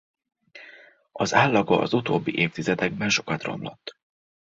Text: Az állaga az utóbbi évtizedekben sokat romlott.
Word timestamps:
Az 1.11 1.33
állaga 1.33 1.79
az 1.79 1.93
utóbbi 1.93 2.35
évtizedekben 2.37 3.09
sokat 3.09 3.43
romlott. 3.43 3.93